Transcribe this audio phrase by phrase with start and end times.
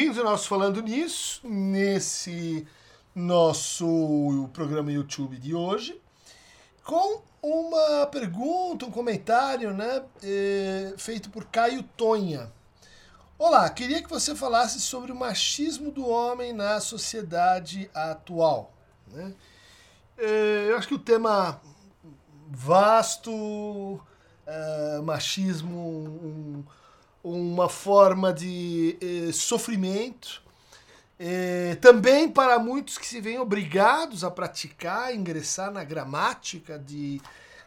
[0.00, 2.66] bem-vindos ao nosso Falando Nisso, nesse
[3.14, 6.00] nosso programa YouTube de hoje,
[6.82, 12.50] com uma pergunta, um comentário, né, é, feito por Caio Tonha.
[13.38, 18.72] Olá, queria que você falasse sobre o machismo do homem na sociedade atual.
[19.06, 19.34] Né?
[20.16, 21.60] É, eu acho que o tema
[22.48, 24.00] vasto,
[24.46, 26.64] é, machismo, um,
[27.22, 30.42] uma forma de eh, sofrimento.
[31.18, 37.20] Eh, também para muitos que se veem obrigados a praticar, ingressar na gramática de,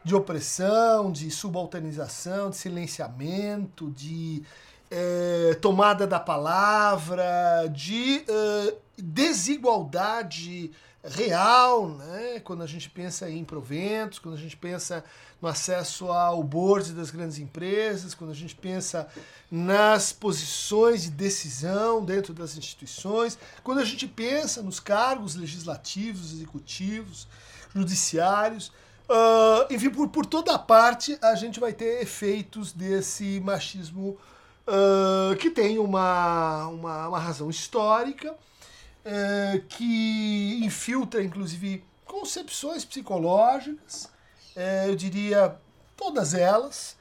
[0.04, 4.44] de opressão, de subalternização, de silenciamento, de
[4.90, 10.72] eh, tomada da palavra, de eh, desigualdade
[11.04, 12.40] real, né?
[12.40, 15.04] quando a gente pensa em proventos, quando a gente pensa
[15.42, 19.08] no acesso ao board das grandes empresas, quando a gente pensa
[19.52, 27.28] nas posições de decisão dentro das instituições, quando a gente pensa nos cargos legislativos, executivos,
[27.76, 28.70] judiciários,
[29.10, 34.18] uh, enfim, por, por toda parte a gente vai ter efeitos desse machismo
[34.68, 38.34] uh, que tem uma, uma, uma razão histórica,
[39.06, 44.10] uh, que infiltra inclusive concepções psicológicas,
[44.56, 45.56] é, eu diria
[45.96, 46.96] todas elas.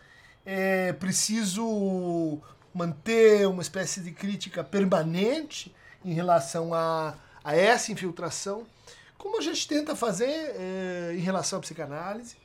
[0.45, 2.41] É preciso
[2.75, 7.14] manter uma espécie de crítica permanente em relação a,
[7.45, 8.67] a essa infiltração,
[9.19, 12.36] como a gente tenta fazer é, em relação à psicanálise,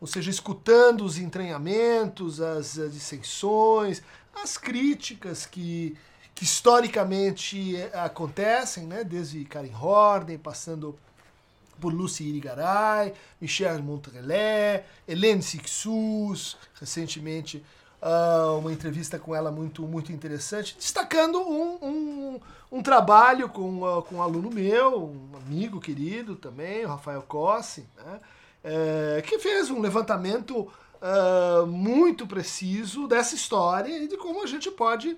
[0.00, 4.02] ou seja, escutando os entranhamentos, as, as dissensões,
[4.34, 5.96] as críticas que,
[6.36, 10.94] que historicamente acontecem, né, desde Karen Horden, passando
[11.80, 17.64] por Lucy Irigaray, Michel Montrellet, Hélène Sixus, recentemente
[18.02, 24.02] uh, uma entrevista com ela muito, muito interessante, destacando um, um, um trabalho com, uh,
[24.02, 28.20] com um aluno meu, um amigo querido também, o Rafael Cossi, né,
[28.62, 30.70] é, que fez um levantamento
[31.00, 35.16] uh, muito preciso dessa história e de como a gente pode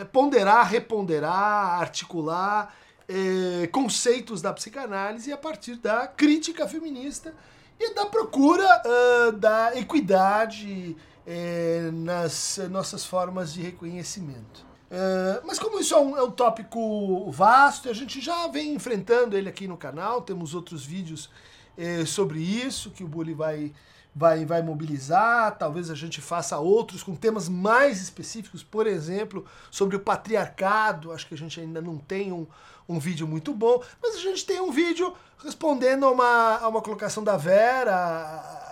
[0.00, 2.74] é, ponderar, reponderar, articular
[3.08, 7.34] eh, conceitos da psicanálise a partir da crítica feminista
[7.78, 10.96] e da procura uh, da equidade
[11.26, 14.64] eh, nas nossas formas de reconhecimento.
[14.90, 19.36] Uh, mas como isso é um, é um tópico vasto, a gente já vem enfrentando
[19.36, 21.28] ele aqui no canal, temos outros vídeos
[21.76, 23.72] eh, sobre isso que o Bully vai,
[24.14, 29.96] vai, vai mobilizar, talvez a gente faça outros com temas mais específicos, por exemplo, sobre
[29.96, 32.46] o patriarcado, acho que a gente ainda não tem um,
[32.88, 36.80] um vídeo muito bom, mas a gente tem um vídeo respondendo a uma, a uma
[36.80, 37.94] colocação da Vera,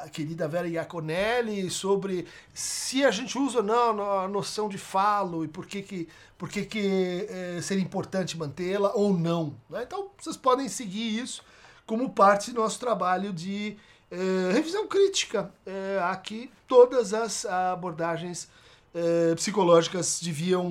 [0.05, 5.45] a querida Vera Iaconelli, sobre se a gente usa ou não a noção de falo
[5.45, 9.55] e por que, que, por que, que é, seria importante mantê-la ou não.
[9.69, 9.83] Né?
[9.83, 11.43] Então vocês podem seguir isso
[11.85, 13.77] como parte do nosso trabalho de
[14.13, 18.49] é, revisão crítica é, aqui todas as abordagens
[18.95, 20.67] é, psicológicas deviam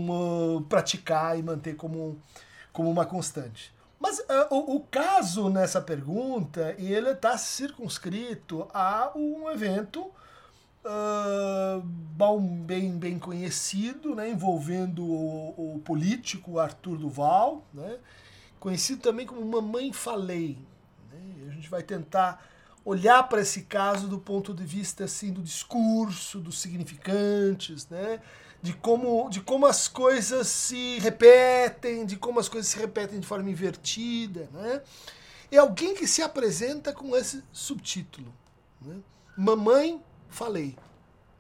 [0.58, 2.22] uh, praticar e manter como
[2.72, 3.74] como uma constante.
[4.00, 10.10] Mas uh, o, o, caso nessa pergunta, ele está circunscrito a um evento
[10.86, 11.82] uh,
[12.66, 17.98] bem, bem conhecido, né, envolvendo o, o, político Arthur Duval, né,
[18.60, 20.58] conhecido também como Mamãe Falei.
[21.12, 22.51] Né, a gente vai tentar
[22.84, 28.20] olhar para esse caso do ponto de vista assim, do discurso, dos significantes, né,
[28.62, 33.28] de como, de como as coisas se repetem, de como as coisas se repetem de
[33.28, 34.50] forma invertida.
[34.52, 34.82] Né?
[35.52, 38.32] É alguém que se apresenta com esse subtítulo.
[38.82, 38.98] Né?
[39.36, 40.78] Mamãe, falei.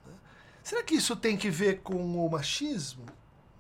[0.05, 0.13] Né?
[0.63, 3.05] Será que isso tem que ver com o machismo?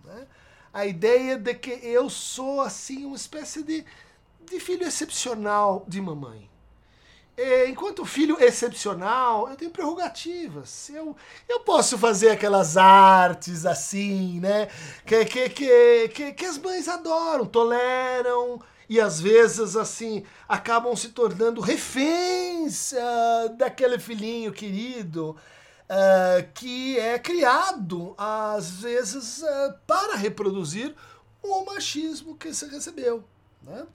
[0.03, 0.27] Né?
[0.73, 3.85] A ideia de que eu sou assim uma espécie de,
[4.49, 6.50] de filho excepcional de mamãe.
[7.37, 10.89] É, enquanto filho excepcional, eu tenho prerrogativas.
[10.89, 11.15] Eu,
[11.47, 14.67] eu posso fazer aquelas artes assim, né?
[15.05, 18.61] Que, que, que, que, que as mães adoram, toleram
[18.91, 27.17] e às vezes assim acabam se tornando reféns uh, daquele filhinho querido uh, que é
[27.17, 30.93] criado às vezes uh, para reproduzir
[31.41, 33.23] o machismo que você recebeu,
[33.63, 33.87] né?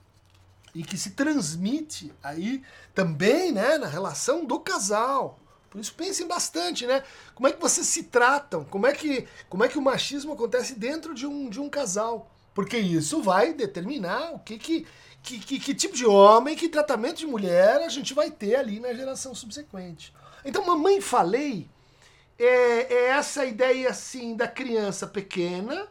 [0.77, 2.63] E que se transmite aí
[2.95, 5.39] também né, na relação do casal.
[5.71, 7.03] Por isso pensem bastante, né?
[7.35, 8.63] Como é que vocês se tratam?
[8.65, 12.31] Como é que, como é que o machismo acontece dentro de um, de um casal?
[12.55, 14.87] Porque isso vai determinar o que, que,
[15.23, 18.79] que, que, que tipo de homem, que tratamento de mulher a gente vai ter ali
[18.79, 20.15] na geração subsequente.
[20.45, 21.71] Então, mamãe falei
[22.39, 25.89] é, é essa ideia assim da criança pequena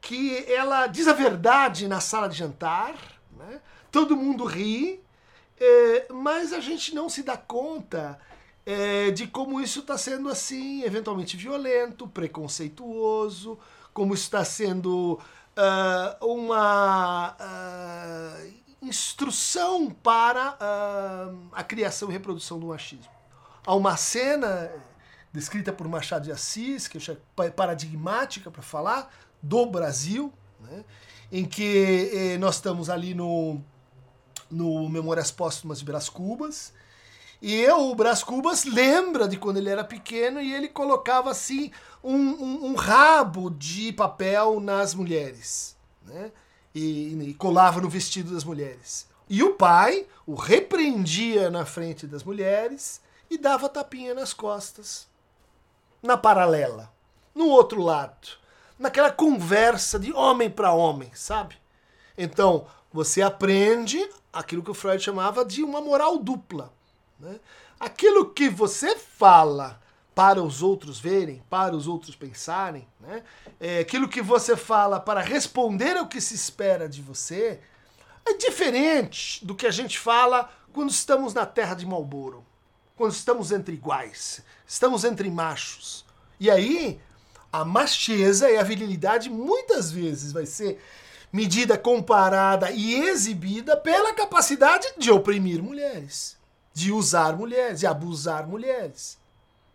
[0.00, 2.94] que ela diz a verdade na sala de jantar,
[3.36, 3.60] né?
[3.92, 5.00] Todo mundo ri,
[5.60, 8.18] é, mas a gente não se dá conta
[8.64, 13.58] é, de como isso está sendo assim, eventualmente violento, preconceituoso,
[13.92, 15.20] como isso está sendo
[15.56, 23.12] uh, uma uh, instrução para uh, a criação e reprodução do machismo.
[23.64, 24.72] Há uma cena
[25.32, 29.10] descrita por Machado de Assis, que é paradigmática para falar,
[29.42, 30.84] do Brasil, né,
[31.30, 33.60] em que eh, nós estamos ali no,
[34.52, 36.72] no Memórias Póstumas de Brás Cubas,
[37.42, 41.72] e o Brás Cubas lembra de quando ele era pequeno e ele colocava assim
[42.02, 45.76] um, um, um rabo de papel nas mulheres,
[46.06, 46.30] né?
[46.72, 49.08] E, e, colava no vestido das mulheres.
[49.28, 55.08] E o pai o repreendia na frente das mulheres e dava tapinha nas costas.
[56.00, 56.92] Na paralela,
[57.34, 58.28] no outro lado,
[58.78, 61.56] naquela conversa de homem para homem, sabe?
[62.16, 66.72] Então, você aprende aquilo que o Freud chamava de uma moral dupla.
[67.18, 67.38] Né?
[67.78, 69.80] Aquilo que você fala
[70.14, 73.22] para os outros verem, para os outros pensarem, né?
[73.58, 77.60] é, aquilo que você fala para responder ao que se espera de você,
[78.24, 82.44] é diferente do que a gente fala quando estamos na terra de Malboro,
[82.96, 86.04] quando estamos entre iguais, estamos entre machos.
[86.38, 87.00] E aí,
[87.52, 90.82] a macheza e a virilidade muitas vezes vai ser
[91.32, 96.36] medida, comparada e exibida pela capacidade de oprimir mulheres
[96.74, 99.18] de usar mulheres, de abusar mulheres.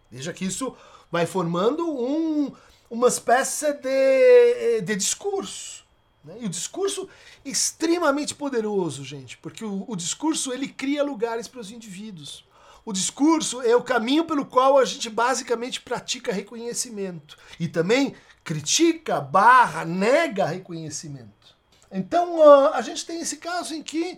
[0.10, 0.76] Veja que isso
[1.12, 2.52] vai formando um,
[2.90, 5.86] uma espécie de, de discurso.
[6.24, 6.38] Né?
[6.42, 7.08] E o discurso
[7.46, 12.46] extremamente poderoso, gente, porque o, o discurso ele cria lugares para os indivíduos.
[12.84, 18.16] O discurso é o caminho pelo qual a gente basicamente pratica reconhecimento e também
[18.48, 21.54] critica, barra, nega reconhecimento.
[21.92, 22.42] Então
[22.72, 24.18] a gente tem esse caso em que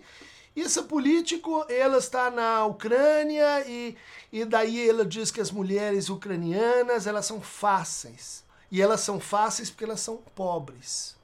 [0.54, 3.96] esse político, ela está na Ucrânia e,
[4.32, 8.44] e daí ela diz que as mulheres ucranianas, elas são fáceis.
[8.70, 11.16] E elas são fáceis porque elas são pobres.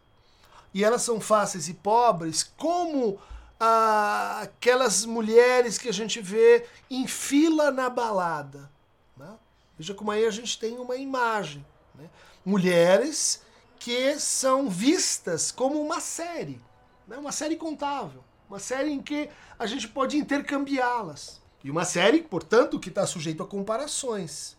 [0.75, 3.21] E elas são fáceis e pobres como
[3.61, 8.69] ah, aquelas mulheres que a gente vê em fila na balada.
[9.17, 9.33] Né?
[9.79, 11.65] Veja como aí a gente tem uma imagem.
[11.95, 12.11] Né?
[12.47, 13.43] Mulheres
[13.77, 16.61] que são vistas como uma série,
[17.09, 17.19] né?
[17.19, 18.23] uma série contável.
[18.49, 19.29] Uma série em que
[19.59, 21.43] a gente pode intercambiá-las.
[21.65, 24.57] E uma série, portanto, que está sujeito a comparações.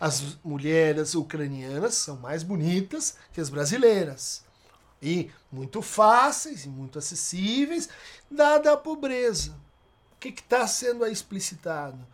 [0.00, 4.44] As mulheres ucranianas são mais bonitas que as brasileiras.
[5.00, 7.88] E muito fáceis e muito acessíveis,
[8.28, 9.52] dada a pobreza.
[10.10, 12.04] O que está sendo aí explicitado?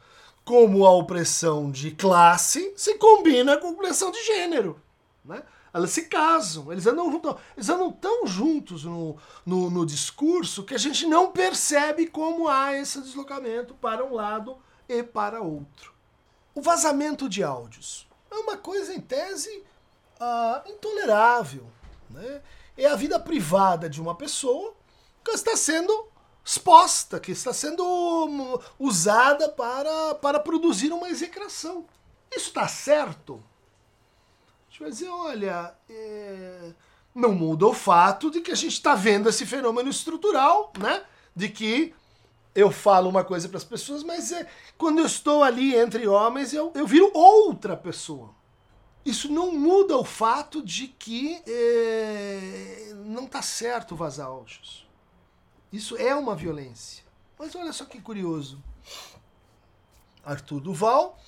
[0.45, 4.84] Como a opressão de classe se combina com a opressão de gênero.
[5.25, 5.43] Né?
[5.75, 10.79] elas se casam, eles andam, eles andam tão juntos no, no, no, discurso que a
[10.79, 14.57] gente não percebe como há esse deslocamento para um lado
[14.89, 15.93] e para outro.
[16.55, 19.65] O vazamento de áudios é uma coisa, em tese,
[20.21, 21.67] uh, intolerável.
[22.09, 22.41] Né?
[22.77, 24.75] É a vida privada de uma pessoa
[25.25, 26.09] que está sendo
[26.45, 31.85] exposta, que está sendo hum, usada para, para produzir uma execração.
[32.31, 33.43] Isso está certo?
[34.75, 36.73] Gente vai dizer, olha, é...
[37.15, 41.05] não muda o fato de que a gente está vendo esse fenômeno estrutural, né?
[41.35, 41.95] De que
[42.53, 46.53] eu falo uma coisa para as pessoas, mas é, quando eu estou ali entre homens,
[46.53, 48.35] eu, eu viro outra pessoa.
[49.05, 54.89] Isso não muda o fato de que é, não está certo vazar áudios.
[55.73, 57.05] Isso é uma violência.
[57.39, 58.61] Mas olha só que curioso.
[60.25, 61.19] Arthur Duval,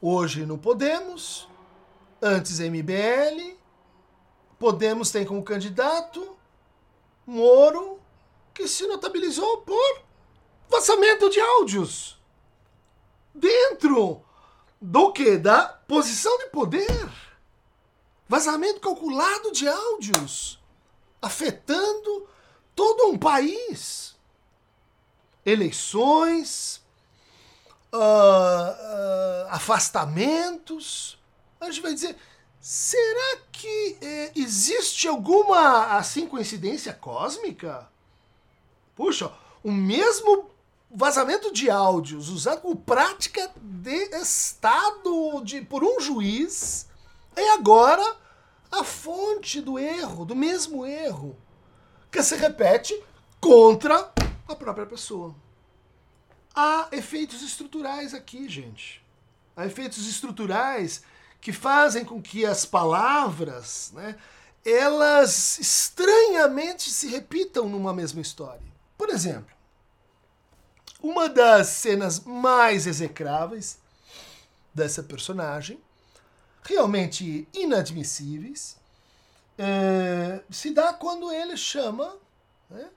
[0.00, 1.48] hoje no Podemos,
[2.26, 3.54] Antes MBL,
[4.58, 6.34] Podemos tem como candidato
[7.26, 8.00] Moro,
[8.54, 10.02] que se notabilizou por
[10.70, 12.18] vazamento de áudios.
[13.34, 14.22] Dentro
[14.80, 15.36] do que?
[15.36, 17.10] Da posição de poder.
[18.26, 20.58] Vazamento calculado de áudios,
[21.20, 22.26] afetando
[22.74, 24.16] todo um país.
[25.44, 26.82] Eleições,
[27.92, 31.18] uh, uh, afastamentos,
[31.60, 32.16] a gente vai dizer,
[32.60, 37.88] será que é, existe alguma assim coincidência cósmica?
[38.94, 39.32] Puxa,
[39.62, 40.50] o mesmo
[40.90, 46.86] vazamento de áudios usado como prática de Estado de, por um juiz
[47.34, 48.16] é agora
[48.70, 51.36] a fonte do erro, do mesmo erro,
[52.10, 52.98] que se repete
[53.40, 54.12] contra
[54.48, 55.34] a própria pessoa.
[56.54, 59.04] Há efeitos estruturais aqui, gente.
[59.56, 61.02] Há efeitos estruturais
[61.44, 64.16] que fazem com que as palavras né,
[64.64, 68.64] elas estranhamente se repitam numa mesma história.
[68.96, 69.54] Por exemplo,
[71.02, 73.78] uma das cenas mais execráveis
[74.72, 75.78] dessa personagem,
[76.62, 78.78] realmente inadmissíveis,
[79.58, 82.16] é, se dá quando ele chama
[82.70, 82.88] né,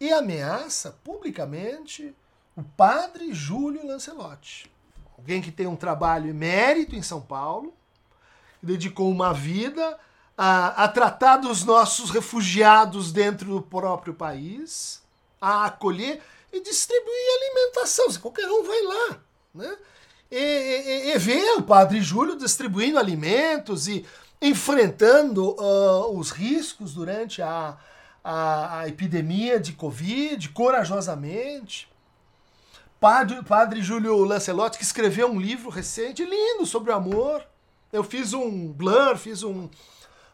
[0.00, 2.16] e ameaça publicamente
[2.56, 4.72] o padre Júlio Lancelotti.
[5.18, 7.76] Alguém que tem um trabalho e mérito em São Paulo,
[8.62, 9.98] dedicou uma vida
[10.36, 15.02] a, a tratar dos nossos refugiados dentro do próprio país,
[15.40, 16.20] a acolher
[16.52, 18.06] e distribuir alimentação.
[18.20, 19.20] Qualquer um vai lá.
[19.54, 19.76] Né?
[20.30, 24.06] E, e, e vê o padre Júlio distribuindo alimentos e
[24.40, 27.76] enfrentando uh, os riscos durante a,
[28.24, 31.88] a, a, epidemia de Covid corajosamente.
[32.98, 37.44] Padre, padre Júlio Lancelotti, que escreveu um livro recente lindo sobre o amor.
[37.92, 39.68] Eu fiz um blur, fiz um,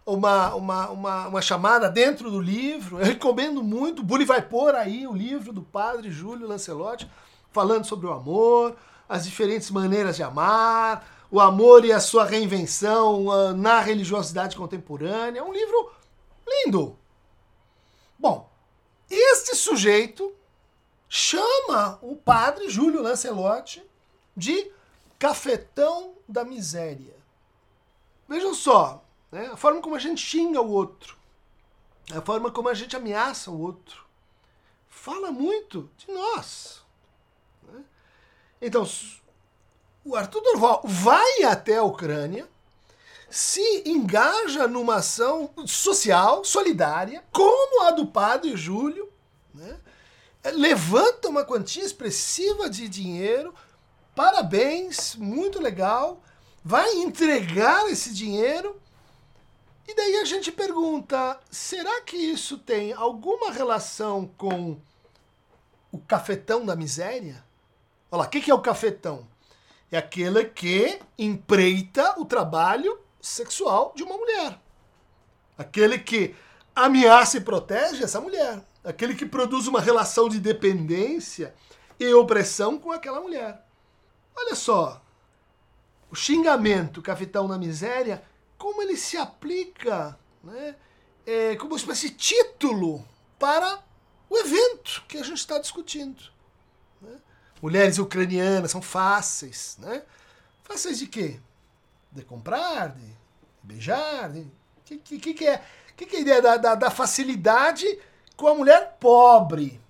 [0.06, 3.00] uma, uma, uma, uma, chamada dentro do livro.
[3.00, 3.98] Eu recomendo muito.
[3.98, 7.10] O Bully vai pôr aí o livro do padre Júlio Lancelotti,
[7.50, 8.76] falando sobre o amor,
[9.08, 15.40] as diferentes maneiras de amar, o Amor e a Sua Reinvenção uh, na Religiosidade Contemporânea.
[15.40, 15.90] É um livro
[16.46, 16.96] lindo.
[18.16, 18.48] Bom,
[19.10, 20.32] este sujeito
[21.08, 23.82] chama o padre Júlio Lancelotti
[24.36, 24.70] de
[25.18, 27.17] cafetão da miséria.
[28.28, 31.16] Vejam só, né, a forma como a gente xinga o outro,
[32.14, 34.04] a forma como a gente ameaça o outro,
[34.86, 36.82] fala muito de nós.
[37.62, 37.82] Né?
[38.60, 38.86] Então,
[40.04, 42.46] o Arthur Durval vai até a Ucrânia,
[43.30, 49.10] se engaja numa ação social, solidária, como a do padre Júlio,
[49.54, 49.78] né?
[50.52, 53.54] levanta uma quantia expressiva de dinheiro,
[54.14, 56.22] parabéns, muito legal,
[56.64, 58.80] vai entregar esse dinheiro.
[59.86, 64.80] E daí a gente pergunta: será que isso tem alguma relação com
[65.90, 67.44] o cafetão da miséria?
[68.10, 69.26] Olha lá, o que é o cafetão?
[69.90, 74.58] é aquele que empreita o trabalho sexual de uma mulher.
[75.56, 76.34] Aquele que
[76.74, 78.62] ameaça e protege essa mulher.
[78.84, 81.54] Aquele que produz uma relação de dependência
[81.98, 83.64] e opressão com aquela mulher.
[84.36, 85.02] Olha só,
[86.10, 88.22] o xingamento, capitão na miséria,
[88.56, 90.74] como ele se aplica né,
[91.26, 93.06] é, como uma espécie de título
[93.38, 93.80] para
[94.28, 96.22] o evento que a gente está discutindo.
[97.00, 97.16] Né?
[97.60, 100.02] mulheres ucranianas são fáceis, né?
[100.62, 101.40] Fáceis de quê?
[102.10, 103.16] De comprar, de
[103.62, 104.46] beijar, de...
[104.84, 105.62] Que, que, que, é?
[105.96, 107.86] Que, que é a ideia da, da, da facilidade
[108.36, 109.80] com a mulher pobre?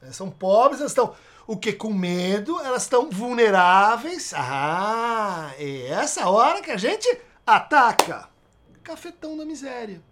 [0.00, 1.14] Elas são pobres, elas estão
[1.46, 4.32] o que com medo, elas estão vulneráveis.
[4.34, 7.08] Ah, é essa hora que a gente
[7.46, 8.28] ataca.
[8.82, 10.02] Cafetão da miséria.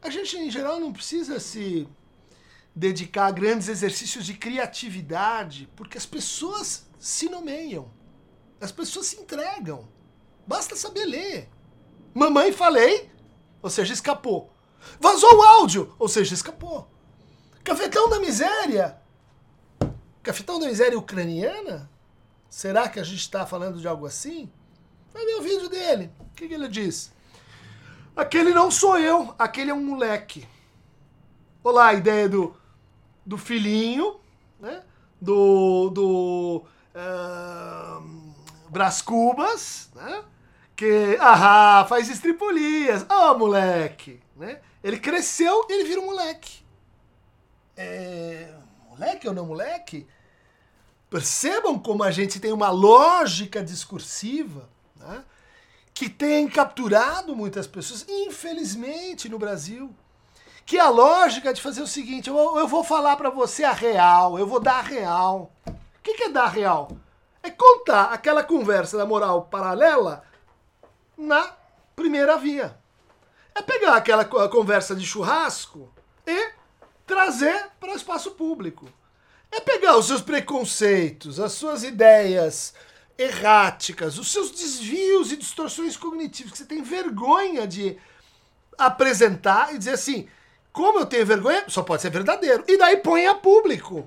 [0.00, 1.88] A gente, em geral, não precisa se
[2.74, 7.90] dedicar a grandes exercícios de criatividade, porque as pessoas se nomeiam.
[8.60, 9.88] As pessoas se entregam.
[10.46, 11.48] Basta saber ler.
[12.14, 13.10] Mamãe falei,
[13.60, 14.52] ou seja, escapou.
[15.00, 16.88] Vazou o áudio, ou seja, escapou.
[17.64, 19.00] Cafetão da miséria.
[20.22, 21.88] Cafetão da miséria ucraniana?
[22.48, 24.50] Será que a gente está falando de algo assim?
[25.12, 26.10] Vai ver o vídeo dele.
[26.20, 27.12] O que, que ele diz?
[28.16, 30.46] Aquele não sou eu, aquele é um moleque.
[31.62, 32.56] Olá, a ideia do
[33.28, 34.18] do filhinho,
[34.58, 34.82] né?
[35.20, 40.24] Do, do uh, Cubas, né?
[40.74, 43.04] Que, ah, faz estripolias.
[43.06, 44.60] Ah, oh, moleque, né?
[44.82, 46.64] Ele cresceu e ele vira um moleque.
[47.76, 48.54] É,
[48.98, 50.06] moleque ou não moleque?
[51.08, 55.24] Percebam como a gente tem uma lógica discursiva, né?
[55.94, 59.94] Que tem capturado muitas pessoas, infelizmente, no Brasil
[60.68, 63.72] que é a lógica de fazer o seguinte: eu, eu vou falar para você a
[63.72, 65.50] real, eu vou dar a real.
[65.66, 66.90] O que, que é dar a real?
[67.42, 70.22] É contar aquela conversa da moral paralela
[71.16, 71.54] na
[71.96, 72.78] primeira via.
[73.54, 75.90] É pegar aquela conversa de churrasco
[76.26, 76.57] e
[77.08, 78.88] trazer para o espaço público.
[79.50, 82.74] É pegar os seus preconceitos, as suas ideias
[83.16, 87.96] erráticas, os seus desvios e distorções cognitivas que você tem vergonha de
[88.76, 90.28] apresentar e dizer assim:
[90.70, 92.62] como eu tenho vergonha, só pode ser verdadeiro.
[92.68, 94.06] E daí põe a público.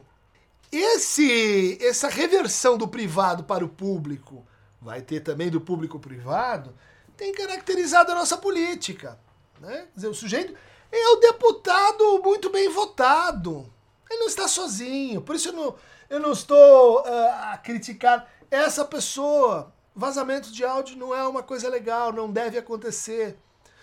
[0.71, 4.45] Esse, essa reversão do privado para o público,
[4.79, 6.73] vai ter também do público privado,
[7.17, 9.19] tem caracterizado a nossa política.
[9.59, 9.87] Né?
[9.91, 10.55] Quer dizer, o sujeito
[10.99, 13.71] é o deputado muito bem votado.
[14.09, 15.21] Ele não está sozinho.
[15.21, 15.75] Por isso eu não,
[16.09, 19.73] eu não estou uh, a criticar essa pessoa.
[19.95, 23.37] Vazamento de áudio não é uma coisa legal, não deve acontecer.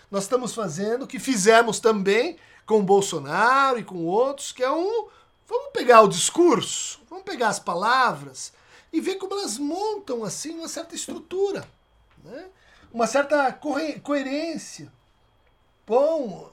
[0.09, 5.07] nós estamos fazendo, que fizemos também com o Bolsonaro e com outros, que é um.
[5.47, 8.53] Vamos pegar o discurso, vamos pegar as palavras
[8.93, 11.67] e ver como elas montam assim uma certa estrutura,
[12.23, 12.45] né?
[12.93, 13.51] uma certa
[14.03, 14.91] coerência.
[15.87, 16.51] Bom,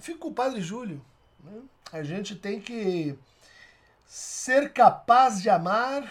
[0.00, 1.04] fico com o Padre Júlio.
[1.42, 1.60] Né?
[1.92, 3.18] A gente tem que
[4.06, 6.10] ser capaz de amar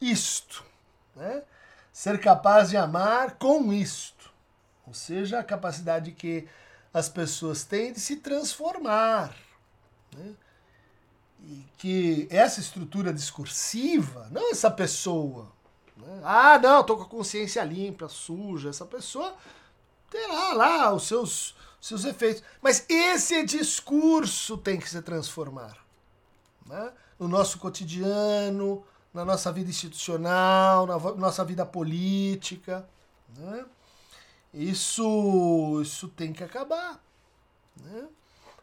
[0.00, 0.64] isto,
[1.14, 1.42] né?
[1.92, 4.32] Ser capaz de amar com isto.
[4.86, 6.48] Ou seja, a capacidade que
[6.92, 9.34] as pessoas têm de se transformar.
[10.16, 10.34] Né?
[11.42, 15.50] E que essa estrutura discursiva, não essa pessoa.
[15.96, 16.20] Né?
[16.24, 18.70] Ah, não, estou com a consciência limpa, suja.
[18.70, 19.34] Essa pessoa
[20.10, 22.42] terá lá os seus, seus efeitos.
[22.60, 25.76] Mas esse discurso tem que se transformar.
[26.66, 26.92] Né?
[27.18, 32.88] No nosso cotidiano, na nossa vida institucional, na nossa vida política.
[33.36, 33.64] Né?
[34.52, 37.00] Isso, isso tem que acabar.
[37.76, 38.06] Né?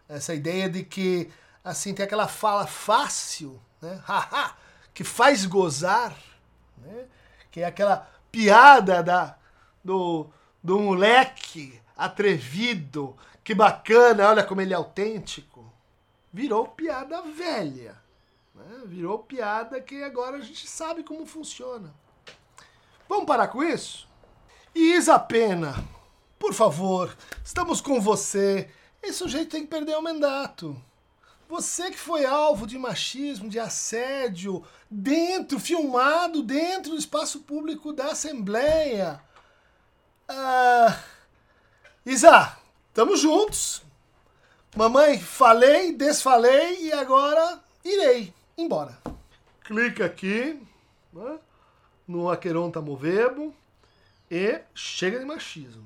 [0.07, 1.29] Essa ideia de que
[1.63, 4.01] assim tem aquela fala fácil, né?
[4.93, 6.17] que faz gozar,
[6.77, 7.05] né?
[7.51, 9.37] que é aquela piada da,
[9.83, 10.27] do,
[10.63, 15.71] do moleque atrevido, que bacana, olha como ele é autêntico.
[16.31, 17.97] Virou piada velha.
[18.53, 18.81] Né?
[18.85, 21.93] Virou piada que agora a gente sabe como funciona.
[23.09, 24.07] Vamos parar com isso?
[24.75, 25.73] E Isa Pena,
[26.37, 28.69] por favor, estamos com você.
[29.01, 30.79] Esse sujeito tem que perder o mandato.
[31.49, 38.07] Você que foi alvo de machismo, de assédio, dentro, filmado dentro do espaço público da
[38.07, 39.21] Assembleia.
[40.27, 40.99] Ah,
[42.07, 43.83] Isa, estamos juntos.
[44.77, 48.97] Mamãe, falei, desfalei e agora irei embora.
[49.65, 50.57] Clica aqui
[51.11, 51.37] né,
[52.07, 53.53] no Aqueronta Movebo
[54.31, 55.83] e chega de machismo.